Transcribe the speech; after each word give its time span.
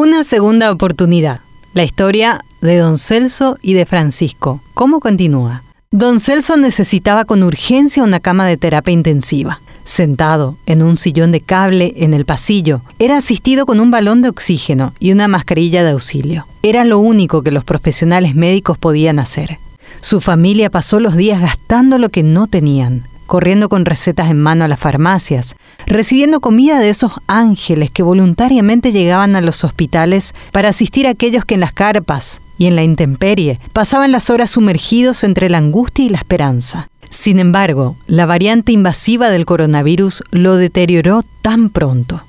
Una 0.00 0.22
segunda 0.22 0.70
oportunidad. 0.70 1.40
La 1.74 1.82
historia 1.82 2.44
de 2.60 2.76
don 2.76 2.98
Celso 2.98 3.58
y 3.60 3.72
de 3.72 3.84
Francisco. 3.84 4.60
¿Cómo 4.72 5.00
continúa? 5.00 5.64
Don 5.90 6.20
Celso 6.20 6.56
necesitaba 6.56 7.24
con 7.24 7.42
urgencia 7.42 8.04
una 8.04 8.20
cama 8.20 8.46
de 8.46 8.56
terapia 8.56 8.92
intensiva. 8.92 9.60
Sentado 9.82 10.56
en 10.66 10.82
un 10.82 10.98
sillón 10.98 11.32
de 11.32 11.40
cable 11.40 11.94
en 11.96 12.14
el 12.14 12.26
pasillo, 12.26 12.82
era 13.00 13.16
asistido 13.16 13.66
con 13.66 13.80
un 13.80 13.90
balón 13.90 14.22
de 14.22 14.28
oxígeno 14.28 14.94
y 15.00 15.10
una 15.10 15.26
mascarilla 15.26 15.82
de 15.82 15.90
auxilio. 15.90 16.46
Era 16.62 16.84
lo 16.84 17.00
único 17.00 17.42
que 17.42 17.50
los 17.50 17.64
profesionales 17.64 18.36
médicos 18.36 18.78
podían 18.78 19.18
hacer. 19.18 19.58
Su 20.00 20.20
familia 20.20 20.70
pasó 20.70 21.00
los 21.00 21.16
días 21.16 21.40
gastando 21.40 21.98
lo 21.98 22.10
que 22.10 22.22
no 22.22 22.46
tenían 22.46 23.02
corriendo 23.28 23.68
con 23.68 23.84
recetas 23.84 24.30
en 24.30 24.40
mano 24.40 24.64
a 24.64 24.68
las 24.68 24.80
farmacias, 24.80 25.54
recibiendo 25.86 26.40
comida 26.40 26.80
de 26.80 26.88
esos 26.88 27.12
ángeles 27.28 27.92
que 27.92 28.02
voluntariamente 28.02 28.90
llegaban 28.90 29.36
a 29.36 29.40
los 29.40 29.62
hospitales 29.62 30.34
para 30.50 30.70
asistir 30.70 31.06
a 31.06 31.10
aquellos 31.10 31.44
que 31.44 31.54
en 31.54 31.60
las 31.60 31.72
carpas 31.72 32.40
y 32.56 32.66
en 32.66 32.74
la 32.74 32.82
intemperie 32.82 33.60
pasaban 33.72 34.10
las 34.10 34.30
horas 34.30 34.50
sumergidos 34.50 35.22
entre 35.22 35.50
la 35.50 35.58
angustia 35.58 36.06
y 36.06 36.08
la 36.08 36.18
esperanza. 36.18 36.88
Sin 37.10 37.38
embargo, 37.38 37.96
la 38.06 38.26
variante 38.26 38.72
invasiva 38.72 39.28
del 39.28 39.46
coronavirus 39.46 40.24
lo 40.30 40.56
deterioró 40.56 41.22
tan 41.42 41.70
pronto. 41.70 42.22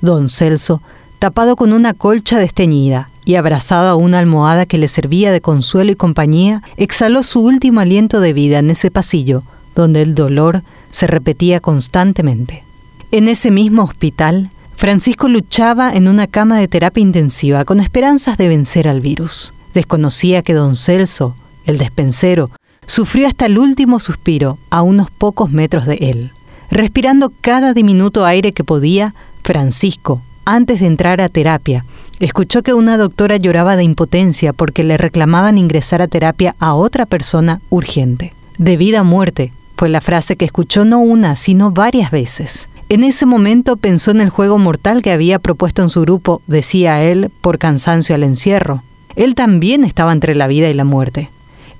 Don 0.00 0.28
Celso, 0.28 0.82
tapado 1.20 1.54
con 1.54 1.72
una 1.72 1.94
colcha 1.94 2.38
desteñida 2.38 3.08
y 3.24 3.36
abrazado 3.36 3.88
a 3.88 3.94
una 3.94 4.18
almohada 4.18 4.66
que 4.66 4.78
le 4.78 4.88
servía 4.88 5.30
de 5.30 5.40
consuelo 5.40 5.92
y 5.92 5.96
compañía, 5.96 6.62
exhaló 6.76 7.22
su 7.22 7.40
último 7.40 7.80
aliento 7.80 8.18
de 8.20 8.32
vida 8.32 8.58
en 8.58 8.70
ese 8.70 8.90
pasillo 8.90 9.44
donde 9.74 10.02
el 10.02 10.14
dolor 10.14 10.62
se 10.90 11.06
repetía 11.06 11.60
constantemente. 11.60 12.64
En 13.10 13.28
ese 13.28 13.50
mismo 13.50 13.82
hospital, 13.82 14.50
Francisco 14.76 15.28
luchaba 15.28 15.92
en 15.92 16.08
una 16.08 16.26
cama 16.26 16.58
de 16.58 16.68
terapia 16.68 17.02
intensiva 17.02 17.64
con 17.64 17.80
esperanzas 17.80 18.38
de 18.38 18.48
vencer 18.48 18.88
al 18.88 19.00
virus. 19.00 19.52
Desconocía 19.74 20.42
que 20.42 20.54
don 20.54 20.76
Celso, 20.76 21.36
el 21.66 21.76
despensero, 21.76 22.50
sufrió 22.86 23.28
hasta 23.28 23.46
el 23.46 23.58
último 23.58 24.00
suspiro 24.00 24.58
a 24.70 24.82
unos 24.82 25.10
pocos 25.10 25.50
metros 25.50 25.86
de 25.86 25.96
él. 25.96 26.30
Respirando 26.70 27.32
cada 27.40 27.74
diminuto 27.74 28.24
aire 28.24 28.52
que 28.52 28.64
podía, 28.64 29.14
Francisco, 29.42 30.22
antes 30.44 30.80
de 30.80 30.86
entrar 30.86 31.20
a 31.20 31.28
terapia, 31.28 31.84
escuchó 32.18 32.62
que 32.62 32.74
una 32.74 32.96
doctora 32.96 33.36
lloraba 33.36 33.76
de 33.76 33.84
impotencia 33.84 34.52
porque 34.52 34.82
le 34.82 34.96
reclamaban 34.96 35.58
ingresar 35.58 36.00
a 36.00 36.08
terapia 36.08 36.54
a 36.58 36.74
otra 36.74 37.06
persona 37.06 37.60
urgente. 37.70 38.32
De 38.56 38.76
vida 38.76 39.00
a 39.00 39.04
muerte, 39.04 39.52
fue 39.80 39.88
la 39.88 40.02
frase 40.02 40.36
que 40.36 40.44
escuchó 40.44 40.84
no 40.84 41.00
una, 41.00 41.36
sino 41.36 41.70
varias 41.70 42.10
veces. 42.10 42.68
En 42.90 43.02
ese 43.02 43.24
momento 43.24 43.78
pensó 43.78 44.10
en 44.10 44.20
el 44.20 44.28
juego 44.28 44.58
mortal 44.58 45.00
que 45.00 45.10
había 45.10 45.38
propuesto 45.38 45.80
en 45.80 45.88
su 45.88 46.02
grupo, 46.02 46.42
decía 46.46 47.02
él, 47.02 47.30
por 47.40 47.56
cansancio 47.56 48.14
al 48.14 48.22
encierro. 48.22 48.82
Él 49.16 49.34
también 49.34 49.84
estaba 49.84 50.12
entre 50.12 50.34
la 50.34 50.48
vida 50.48 50.68
y 50.68 50.74
la 50.74 50.84
muerte. 50.84 51.30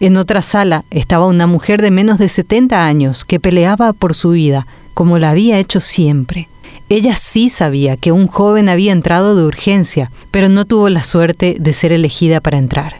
En 0.00 0.16
otra 0.16 0.40
sala 0.40 0.84
estaba 0.90 1.26
una 1.26 1.46
mujer 1.46 1.82
de 1.82 1.90
menos 1.90 2.18
de 2.18 2.30
70 2.30 2.86
años 2.86 3.26
que 3.26 3.38
peleaba 3.38 3.92
por 3.92 4.14
su 4.14 4.30
vida, 4.30 4.66
como 4.94 5.18
la 5.18 5.28
había 5.28 5.58
hecho 5.58 5.80
siempre. 5.80 6.48
Ella 6.88 7.16
sí 7.16 7.50
sabía 7.50 7.98
que 7.98 8.12
un 8.12 8.28
joven 8.28 8.70
había 8.70 8.92
entrado 8.92 9.36
de 9.36 9.44
urgencia, 9.44 10.10
pero 10.30 10.48
no 10.48 10.64
tuvo 10.64 10.88
la 10.88 11.02
suerte 11.02 11.56
de 11.60 11.72
ser 11.74 11.92
elegida 11.92 12.40
para 12.40 12.56
entrar. 12.56 12.99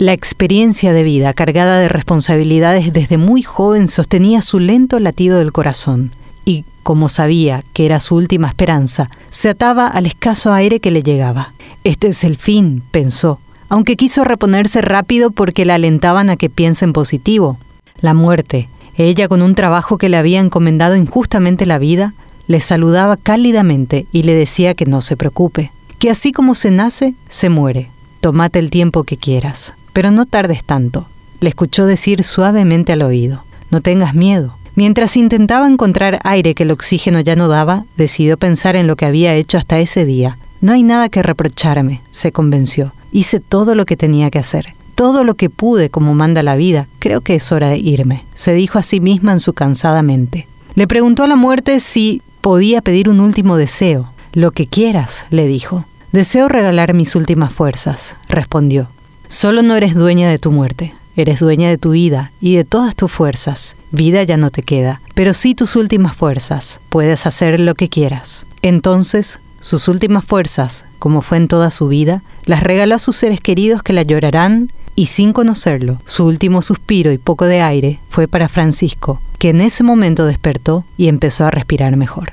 La 0.00 0.14
experiencia 0.14 0.94
de 0.94 1.02
vida 1.02 1.34
cargada 1.34 1.78
de 1.78 1.90
responsabilidades 1.90 2.90
desde 2.90 3.18
muy 3.18 3.42
joven 3.42 3.86
sostenía 3.86 4.40
su 4.40 4.58
lento 4.58 4.98
latido 4.98 5.36
del 5.36 5.52
corazón 5.52 6.12
y, 6.46 6.64
como 6.82 7.10
sabía 7.10 7.64
que 7.74 7.84
era 7.84 8.00
su 8.00 8.14
última 8.14 8.48
esperanza, 8.48 9.10
se 9.28 9.50
ataba 9.50 9.86
al 9.86 10.06
escaso 10.06 10.54
aire 10.54 10.80
que 10.80 10.90
le 10.90 11.02
llegaba. 11.02 11.52
Este 11.84 12.08
es 12.08 12.24
el 12.24 12.38
fin, 12.38 12.82
pensó, 12.90 13.40
aunque 13.68 13.96
quiso 13.96 14.24
reponerse 14.24 14.80
rápido 14.80 15.32
porque 15.32 15.66
la 15.66 15.74
alentaban 15.74 16.30
a 16.30 16.36
que 16.36 16.48
piense 16.48 16.86
en 16.86 16.94
positivo. 16.94 17.58
La 18.00 18.14
muerte, 18.14 18.70
ella 18.96 19.28
con 19.28 19.42
un 19.42 19.54
trabajo 19.54 19.98
que 19.98 20.08
le 20.08 20.16
había 20.16 20.40
encomendado 20.40 20.96
injustamente 20.96 21.66
la 21.66 21.78
vida, 21.78 22.14
le 22.46 22.62
saludaba 22.62 23.18
cálidamente 23.18 24.06
y 24.12 24.22
le 24.22 24.32
decía 24.32 24.72
que 24.72 24.86
no 24.86 25.02
se 25.02 25.18
preocupe, 25.18 25.72
que 25.98 26.08
así 26.08 26.32
como 26.32 26.54
se 26.54 26.70
nace, 26.70 27.12
se 27.28 27.50
muere. 27.50 27.90
Tómate 28.22 28.58
el 28.58 28.70
tiempo 28.70 29.04
que 29.04 29.18
quieras. 29.18 29.74
Pero 29.92 30.10
no 30.10 30.26
tardes 30.26 30.64
tanto, 30.64 31.06
le 31.40 31.48
escuchó 31.48 31.86
decir 31.86 32.22
suavemente 32.24 32.92
al 32.92 33.02
oído. 33.02 33.44
No 33.70 33.80
tengas 33.80 34.14
miedo. 34.14 34.56
Mientras 34.74 35.16
intentaba 35.16 35.66
encontrar 35.66 36.20
aire 36.24 36.54
que 36.54 36.62
el 36.62 36.70
oxígeno 36.70 37.20
ya 37.20 37.36
no 37.36 37.48
daba, 37.48 37.84
decidió 37.96 38.36
pensar 38.36 38.76
en 38.76 38.86
lo 38.86 38.96
que 38.96 39.06
había 39.06 39.34
hecho 39.34 39.58
hasta 39.58 39.78
ese 39.78 40.04
día. 40.04 40.38
No 40.60 40.72
hay 40.72 40.82
nada 40.82 41.08
que 41.08 41.22
reprocharme, 41.22 42.02
se 42.10 42.32
convenció. 42.32 42.92
Hice 43.12 43.40
todo 43.40 43.74
lo 43.74 43.86
que 43.86 43.96
tenía 43.96 44.30
que 44.30 44.38
hacer. 44.38 44.74
Todo 44.94 45.24
lo 45.24 45.34
que 45.34 45.50
pude 45.50 45.90
como 45.90 46.14
manda 46.14 46.42
la 46.42 46.56
vida. 46.56 46.86
Creo 46.98 47.22
que 47.22 47.34
es 47.34 47.50
hora 47.52 47.68
de 47.68 47.78
irme, 47.78 48.24
se 48.34 48.54
dijo 48.54 48.78
a 48.78 48.82
sí 48.82 49.00
misma 49.00 49.32
en 49.32 49.40
su 49.40 49.54
cansada 49.54 50.02
mente. 50.02 50.46
Le 50.74 50.86
preguntó 50.86 51.24
a 51.24 51.28
la 51.28 51.36
muerte 51.36 51.80
si 51.80 52.22
podía 52.40 52.80
pedir 52.82 53.08
un 53.08 53.20
último 53.20 53.56
deseo. 53.56 54.10
Lo 54.32 54.52
que 54.52 54.66
quieras, 54.66 55.26
le 55.30 55.46
dijo. 55.46 55.84
Deseo 56.12 56.48
regalar 56.48 56.94
mis 56.94 57.14
últimas 57.16 57.52
fuerzas, 57.52 58.16
respondió. 58.28 58.88
Solo 59.30 59.62
no 59.62 59.76
eres 59.76 59.94
dueña 59.94 60.28
de 60.28 60.40
tu 60.40 60.50
muerte, 60.50 60.92
eres 61.14 61.38
dueña 61.38 61.68
de 61.68 61.78
tu 61.78 61.92
vida 61.92 62.32
y 62.40 62.56
de 62.56 62.64
todas 62.64 62.96
tus 62.96 63.12
fuerzas. 63.12 63.76
Vida 63.92 64.24
ya 64.24 64.36
no 64.36 64.50
te 64.50 64.64
queda, 64.64 65.00
pero 65.14 65.34
sí 65.34 65.54
tus 65.54 65.76
últimas 65.76 66.16
fuerzas. 66.16 66.80
Puedes 66.88 67.26
hacer 67.26 67.60
lo 67.60 67.76
que 67.76 67.88
quieras. 67.88 68.44
Entonces, 68.60 69.38
sus 69.60 69.86
últimas 69.86 70.24
fuerzas, 70.24 70.84
como 70.98 71.22
fue 71.22 71.36
en 71.36 71.46
toda 71.46 71.70
su 71.70 71.86
vida, 71.86 72.24
las 72.44 72.64
regaló 72.64 72.96
a 72.96 72.98
sus 72.98 73.14
seres 73.14 73.40
queridos 73.40 73.84
que 73.84 73.92
la 73.92 74.02
llorarán 74.02 74.72
y 74.96 75.06
sin 75.06 75.32
conocerlo, 75.32 76.02
su 76.06 76.26
último 76.26 76.60
suspiro 76.60 77.12
y 77.12 77.16
poco 77.16 77.44
de 77.44 77.62
aire 77.62 78.00
fue 78.08 78.26
para 78.26 78.48
Francisco, 78.48 79.20
que 79.38 79.50
en 79.50 79.60
ese 79.60 79.84
momento 79.84 80.26
despertó 80.26 80.84
y 80.96 81.06
empezó 81.06 81.46
a 81.46 81.52
respirar 81.52 81.96
mejor. 81.96 82.28